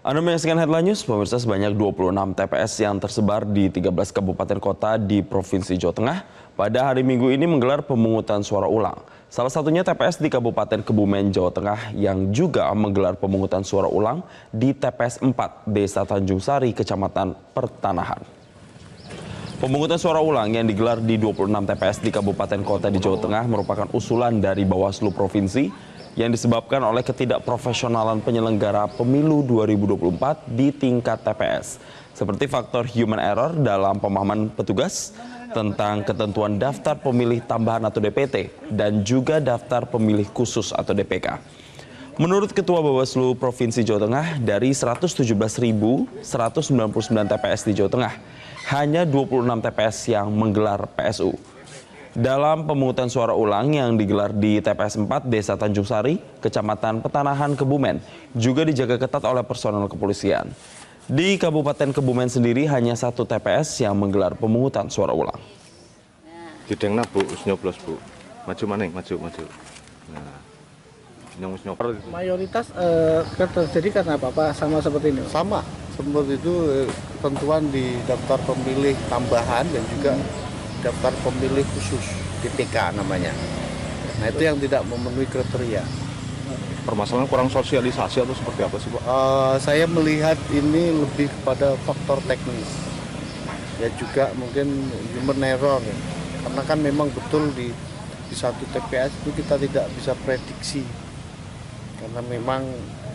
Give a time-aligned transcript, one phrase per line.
[0.00, 5.20] Anda menyaksikan Headline News, pemirsa sebanyak 26 TPS yang tersebar di 13 kabupaten kota di
[5.20, 6.18] Provinsi Jawa Tengah
[6.56, 8.96] pada hari Minggu ini menggelar pemungutan suara ulang.
[9.28, 14.72] Salah satunya TPS di Kabupaten Kebumen, Jawa Tengah yang juga menggelar pemungutan suara ulang di
[14.72, 18.24] TPS 4 Desa Tanjung Sari, Kecamatan Pertanahan.
[19.60, 23.84] Pemungutan suara ulang yang digelar di 26 TPS di Kabupaten Kota di Jawa Tengah merupakan
[23.92, 31.78] usulan dari Bawaslu Provinsi yang disebabkan oleh ketidakprofesionalan penyelenggara pemilu 2024 di tingkat TPS.
[32.14, 35.14] Seperti faktor human error dalam pemahaman petugas
[35.50, 41.38] tentang ketentuan daftar pemilih tambahan atau DPT dan juga daftar pemilih khusus atau DPK.
[42.20, 46.20] Menurut Ketua Bawaslu Provinsi Jawa Tengah, dari 117.199
[47.32, 48.14] TPS di Jawa Tengah,
[48.76, 51.32] hanya 26 TPS yang menggelar PSU.
[52.10, 58.02] Dalam pemungutan suara ulang yang digelar di TPS 4 Desa Tanjung Sari, Kecamatan Petanahan, Kebumen,
[58.34, 60.50] juga dijaga ketat oleh personel kepolisian.
[61.06, 65.38] Di Kabupaten Kebumen sendiri hanya satu TPS yang menggelar pemungutan suara ulang.
[66.66, 67.94] Didengna bu, nyoblos bu.
[68.42, 69.44] Maju maning, maju, maju.
[70.10, 71.94] Nah, wis nyoblos.
[72.10, 74.34] Mayoritas eh, terjadi karena apa?
[74.34, 75.22] Apa sama seperti ini?
[75.30, 75.62] sama
[75.94, 80.12] seperti itu eh, ketentuan di daftar pemilih tambahan dan juga
[80.80, 82.04] daftar pemilih khusus
[82.40, 83.32] DPK namanya.
[84.20, 85.84] Nah itu yang tidak memenuhi kriteria.
[86.84, 89.02] Permasalahan kurang sosialisasi atau seperti apa sih pak?
[89.04, 92.68] Eh, saya melihat ini lebih kepada faktor teknis.
[93.80, 95.80] Ya juga mungkin human error.
[95.80, 95.96] ya.
[96.44, 97.72] Karena kan memang betul di
[98.30, 100.84] di satu TPS itu kita tidak bisa prediksi.
[102.00, 102.64] Karena memang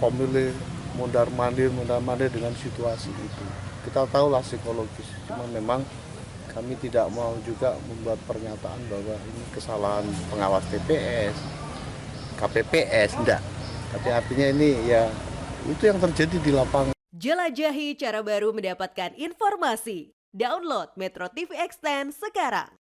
[0.00, 0.52] pemilih
[0.94, 3.44] mundar mandir mundar mandir dengan situasi itu.
[3.88, 5.08] Kita tahulah psikologis.
[5.28, 5.84] Cuma memang
[6.52, 11.36] kami tidak mau juga membuat pernyataan bahwa ini kesalahan pengawas TPS,
[12.36, 13.42] KPPS, enggak.
[13.94, 15.08] Tapi artinya ini ya
[15.64, 16.92] itu yang terjadi di lapangan.
[17.14, 20.12] Jelajahi cara baru mendapatkan informasi.
[20.34, 22.83] Download Metro TV Extend sekarang.